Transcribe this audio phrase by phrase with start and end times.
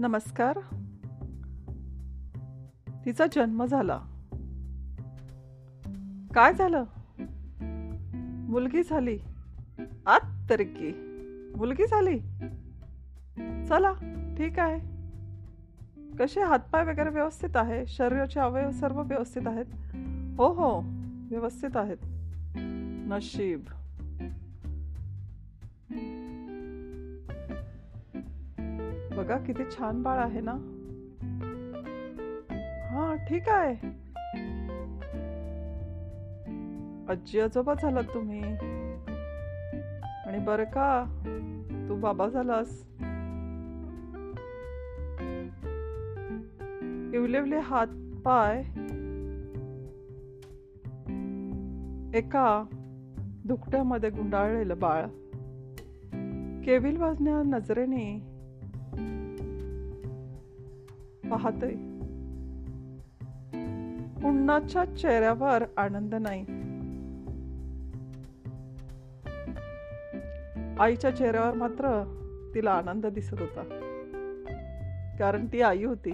[0.00, 0.58] नमस्कार.
[3.04, 3.98] तिचा जन्म झाला.
[6.34, 6.84] काय झालं?
[8.48, 9.18] मुलगी झाली.
[10.06, 10.92] आत तरकी.
[11.56, 12.18] मुलगी झाली.
[13.66, 13.92] चला
[14.38, 14.78] ठीक आहे.
[16.16, 17.86] कसे हातपाय वगैरे व्यवस्थित आहे?
[17.86, 19.66] शरीराचे अवयव सर्व व्यवस्थित आहेत?
[20.38, 20.80] हो हो
[21.30, 21.98] व्यवस्थित आहेत.
[23.08, 23.60] नशीब.
[29.28, 30.52] बघा किती छान बाळ आहे ना.
[32.90, 33.86] हा ठीक आहे.
[37.08, 38.42] आजी आजोबा झालात तुम्ही.
[40.26, 41.04] आणि बर का
[41.88, 42.86] तू बाबा झालास.
[47.14, 47.86] इवलेवले हात
[48.24, 48.58] पाय.
[52.18, 52.64] एका
[53.44, 55.06] दुकट्यामध्ये गुंडाळलेलं बाळ.
[56.64, 58.37] केविल वाजण्या नजरेने
[61.30, 61.70] पाहतय.
[64.22, 66.44] पुन्हाच्या चेहऱ्यावर आनंद नाही.
[70.80, 72.14] आईच्या चेहऱ्यावर मात्र
[72.54, 73.62] तिला आनंद दिसत होता.
[75.18, 76.10] कारण ती आई होती.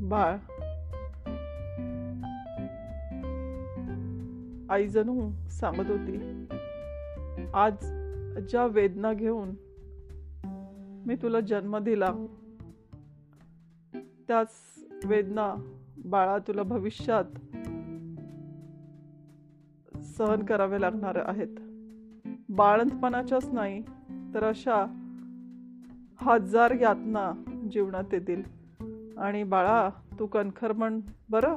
[0.00, 0.36] बाळ.
[4.70, 6.46] आई जणू सांगत होती
[7.54, 7.72] आज
[8.48, 9.50] ज्या वेदना घेऊन
[11.06, 12.14] मी तुला जन्म दिला.
[14.28, 14.48] त्याच
[15.04, 15.54] वेदना
[16.04, 17.24] बाळा तुला भविष्यात
[20.02, 21.56] सहन करावे लागणार आहेत.
[22.48, 23.82] बाळंतपणाच्याच नाही
[24.34, 24.84] तर अशा
[26.20, 27.32] हजार यातना
[27.72, 28.42] जीवनात येतील.
[29.18, 31.56] आणि बाळा तू कणखर म्हण बरं?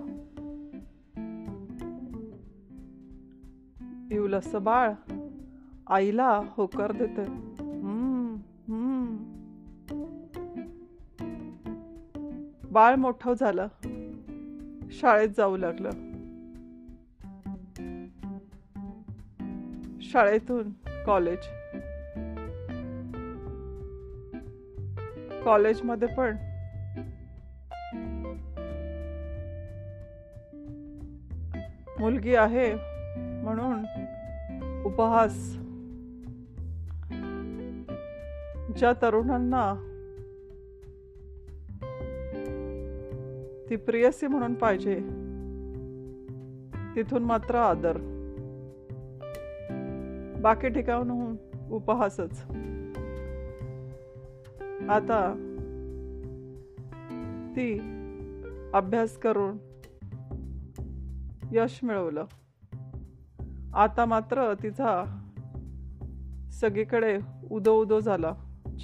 [4.33, 4.93] असं बाळ
[5.87, 7.52] आईला होकार देते.
[12.73, 13.67] बाळ मोठं झालं.
[14.91, 15.89] शाळेत जाऊ लागलं.
[20.01, 20.71] शाळेतून
[21.05, 21.37] कॉलेज
[25.45, 26.37] कॉलेजमध्ये पण
[31.99, 32.73] मुलगी आहे
[33.43, 33.85] म्हणून
[34.85, 35.53] उपहास.
[38.77, 39.92] ज्या तरुणांना
[43.73, 44.95] ती प्रियसी म्हणून पाहिजे.
[46.95, 47.97] तिथून मात्र आदर.
[50.41, 51.35] बाकी ठिकाणहून
[51.71, 52.43] उपहासच.
[54.89, 55.33] आता
[57.55, 57.79] ती
[58.73, 59.57] अभ्यास करून
[61.51, 62.25] यश मिळवलं.
[63.73, 65.21] आता मात्र तिचा
[66.51, 67.19] सगळीकडे
[67.51, 68.33] उदो उदो झाला.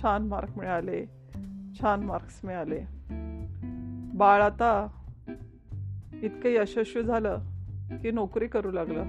[0.01, 1.05] छान मार्क मिळाले.
[1.79, 2.98] छान मार्क्स मिळाले.
[4.13, 4.87] बाळ आता
[6.13, 7.39] इतकं यशस्वी झालं
[8.01, 9.03] की नोकरी करू लागलं.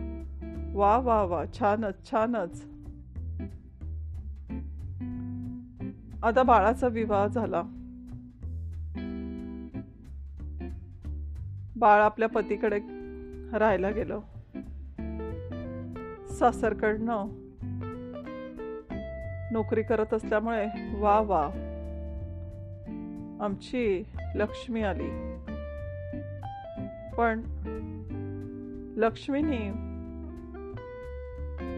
[0.73, 2.65] वा वा वा छानच छानच.
[6.23, 7.63] आता बाळाचा विवाह झाला.
[11.77, 12.79] बाळ आपल्या पतीकडे
[13.59, 14.21] राहायला गेलं.
[16.29, 17.27] सासरकडनं
[19.53, 20.67] नोकरी करत असल्यामुळे
[21.01, 21.51] वा वा
[23.41, 24.03] आमची
[24.35, 25.37] लक्ष्मी आली.
[27.19, 27.41] पण
[28.97, 29.71] लक्ष्मीनी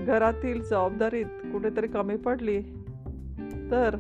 [0.04, 2.62] घरातील जबाबदारीत कुठेतरी कमी पडली
[3.70, 3.96] तर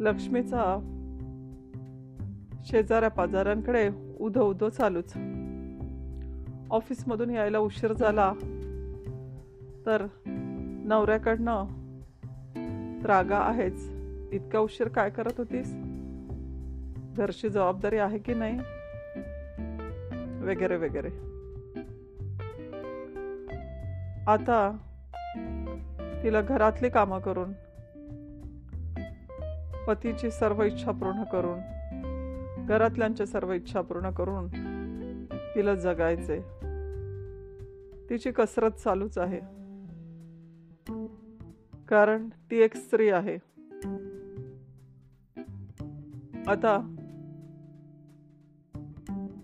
[0.00, 0.88] लक्ष्मीचा
[2.64, 3.90] शेजाऱ्या पाजाऱ्यांकडे
[4.20, 5.12] उधो उधो चालूच.
[6.70, 8.32] ऑफिसमधून यायला उशीर झाला
[9.86, 10.06] तर
[10.84, 11.64] नवऱ्याकडनं
[13.04, 13.90] रागा आहेच.
[14.32, 15.74] इतका उशीर काय करत होतीस?
[17.16, 18.58] घरची जबाबदारी आहे की नाही?
[20.44, 21.08] वगैरे वगैरे.
[24.26, 24.76] आता
[26.22, 27.52] तिला घरातली कामं करून
[29.86, 31.58] पतीची सर्व इच्छा पूर्ण करून
[32.66, 34.48] घरातल्यांच्या सर्व इच्छा पूर्ण करून
[35.54, 36.40] तिला जगायचे
[38.10, 39.40] तिची कसरत चालूच आहे.
[41.88, 43.36] कारण ती एक स्त्री आहे.
[46.46, 46.96] आता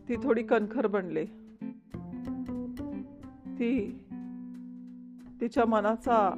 [0.08, 1.24] ती थोडी कणखर बनली.
[3.58, 4.04] ती
[5.40, 6.30] तिच्या मनाचा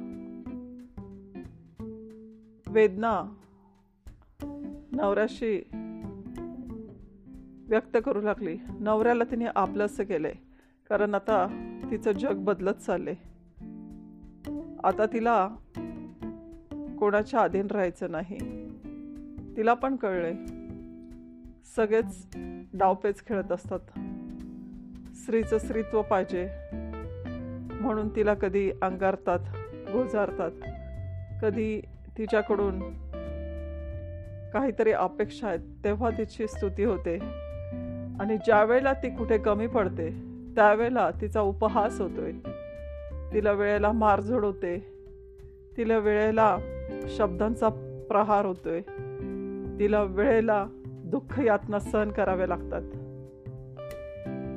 [2.67, 3.35] वेदना
[4.91, 5.61] नवऱ्याशी
[7.69, 8.57] व्यक्त करू लागली.
[8.79, 10.33] नवऱ्याला तिने आपलंसं केलंय.
[10.89, 11.47] कारण आता
[11.91, 13.15] तिचं जग बदलत चाललंय.
[14.83, 15.47] आता तिला
[16.99, 18.37] कोणाच्या अधीन राहायचं नाही.
[19.57, 20.60] तिला पण कळलंय.
[21.65, 22.27] सगळेच
[22.73, 23.79] डावपेच खेळत असतात.
[25.15, 26.49] स्त्रीचं स्त्रीत्व पाहिजे.
[27.81, 29.39] म्हणून तिला कधी अंगारतात
[29.93, 30.51] गोजारतात.
[31.41, 31.81] कधी
[32.17, 32.79] तिच्याकडून
[34.53, 37.17] काहीतरी अपेक्षा आहेत तेव्हा तिची स्तुती होते.
[38.19, 40.09] आणि ज्यावेळेला ती कुठे कमी पडते
[40.55, 42.31] त्यावेळेला तिचा उपहास होतोय.
[43.33, 44.93] तिला वेळेला मारझोड होते
[45.77, 46.57] तिला वेळेला
[47.09, 47.69] शब्दांचा
[48.09, 48.81] प्रहार होतोय.
[49.79, 50.67] तिला वेळेला
[51.11, 52.81] दुःख यातना सहन कराव्या लागतात.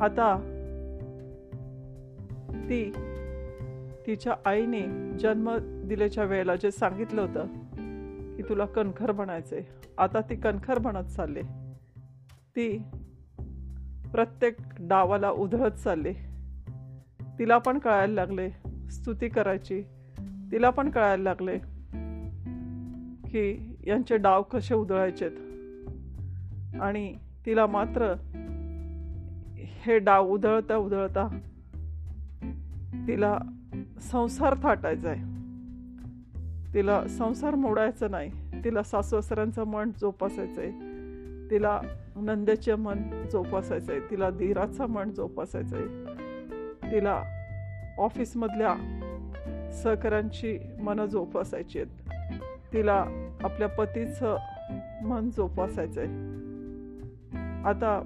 [0.03, 0.51] आता
[2.51, 2.93] ती
[4.07, 7.47] तिच्या आईने जन्म दिल्याच्या वेळेला जे सांगितलं होतं
[8.37, 9.61] की तुला कणखर बनायचंय
[9.99, 11.43] आता ती कणखर बनत चालले.
[12.57, 12.79] ती
[14.13, 16.13] प्रत्येक डावाला उधळत चालले.
[17.39, 18.51] तिला पण कळायला लागले
[18.91, 19.83] स्तुती करायची.
[20.53, 21.59] तिला पण कळायला लागले
[23.29, 25.31] की यांचे डाव कसे उधळायचेत.
[26.81, 27.15] आणि
[27.47, 28.15] तिला मात्र
[29.59, 31.29] हे डाव उधळता उधळता
[33.09, 33.39] तिला
[34.01, 35.35] संसार थाटायचा आहे
[36.75, 38.31] तिला संसार मोडायचा नाही.
[38.65, 40.71] तिला सासवसऱ्यांचं मन जोपासायचं आहे
[41.51, 41.81] तिला
[42.17, 47.23] नंद्याचे मन जोपासायचं आहे तिला धीराचं मन जोपासायचं आहे तिला
[47.99, 48.75] ऑफिसमधल्या
[49.73, 52.13] सहकाऱ्यांची मनं जोपासायची आहेत
[52.73, 53.05] तिला
[53.43, 54.37] आपल्या पतीचं
[55.03, 56.44] मन जोपासायचं आहे
[57.65, 58.01] आता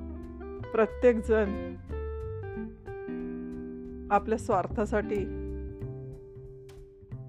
[0.72, 1.75] प्रत्येकजण
[4.10, 5.20] आपल्या स्वार्थासाठी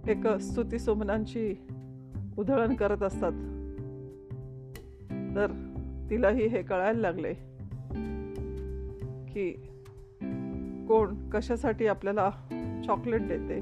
[0.08, 1.56] एक स्तुती सुमनांची
[2.38, 3.32] उधळण करत असतात.
[5.36, 5.48] तर
[6.10, 7.34] तिलाही हे कळायला लागले
[9.34, 9.52] की
[10.88, 12.30] कोण कशासाठी आपल्याला
[12.86, 13.60] चॉकलेट देते?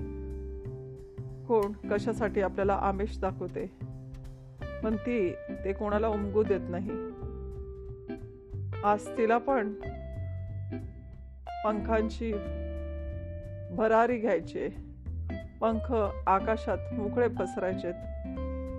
[1.48, 3.72] कोण कशासाठी आपल्याला आमिष दाखवते?
[4.84, 5.31] पण ती
[5.66, 6.92] ते कोणाला उमगू देत नाही.
[8.88, 9.74] आज तिला पण
[11.63, 12.31] पंखांची
[13.72, 14.68] भरारी घ्यायची
[15.62, 15.94] पंख
[16.28, 17.94] आकाशात मोकळे पसरायचेत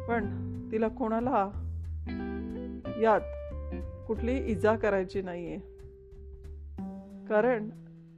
[0.08, 0.30] पण
[0.72, 1.50] तिला कोणाला
[3.00, 3.20] यात
[4.06, 5.58] कुठली इजा करायची नाहीये.
[7.28, 7.68] कारण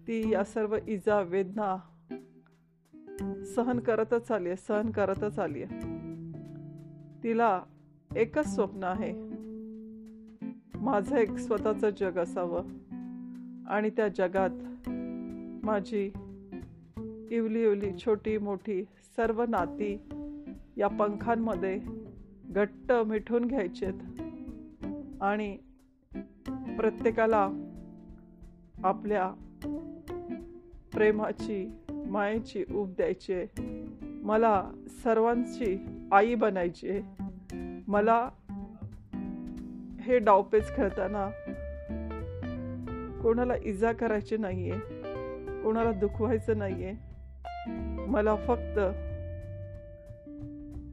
[0.08, 1.76] ती या सर्व इजा वेदना
[3.56, 5.80] सहन करतच आली आहे सहन करतच आली आहे
[7.22, 7.62] तिला
[8.16, 9.29] एकच स्वप्न आहे.
[10.80, 12.62] माझं एक स्वतःचं जग असावं.
[13.66, 14.50] आणि त्या जगात
[15.64, 16.12] माझी
[17.30, 18.84] इवली इवली छोटी मोठी
[19.16, 19.98] सर्व नाती
[20.76, 21.80] या पंखांमध्ये
[22.44, 23.94] घट्ट मिठून घ्यायचेत.
[25.20, 25.56] आणि
[26.76, 27.50] प्रत्येकाला
[28.84, 29.32] आपल्या
[30.92, 33.34] प्रेमाची मायेची ऊब द्यायची.
[34.02, 35.78] मला सर्वांची
[36.12, 37.00] आई बनायची
[37.88, 38.30] मला
[40.10, 41.28] हे डावपेच खेळताना
[43.22, 44.78] कोणाला इजा करायची नाहीये
[45.62, 46.92] कोणाला दुखवायचं नाहीये
[48.06, 48.78] मला फक्त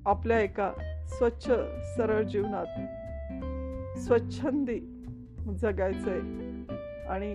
[0.07, 0.71] आपल्या एका
[1.07, 1.51] स्वच्छ
[1.97, 2.65] सरळ जीवनात
[3.99, 4.79] स्वच्छंदी
[5.59, 6.19] जगायचंय
[7.09, 7.33] आणि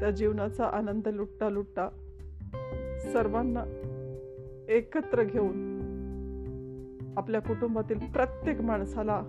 [0.00, 1.88] त्या जीवनाचा आनंद लुटता लुटता
[3.12, 3.64] सर्वांना
[4.68, 5.66] एकत्र घेऊन
[7.16, 9.20] आपल्या कुटुंबातील प्रत्येक माणसाला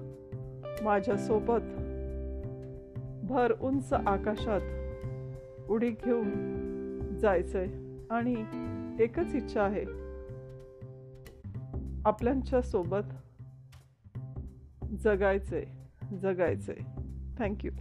[0.83, 1.61] माझ्यासोबत.
[3.25, 4.61] भर उंच आकाशात
[5.69, 6.29] उडी घेऊन
[7.21, 7.67] जायचंय
[8.09, 8.45] आणि
[8.99, 9.83] एकच इच्छा आहे.
[12.05, 13.13] आपल्यांच्या सोबत
[14.99, 15.65] जगायचंय
[16.17, 16.77] जगायचंय.
[17.37, 17.71] थँक्यू